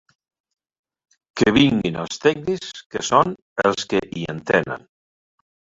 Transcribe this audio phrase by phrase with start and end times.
[1.41, 3.39] Que vinguin els tècnics, que són
[3.71, 4.93] els que hi entenen.